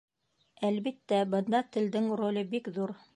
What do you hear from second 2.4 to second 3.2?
бик ҙур.